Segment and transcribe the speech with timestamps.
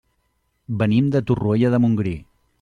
[0.83, 2.17] Venim de Torroella de Montgrí.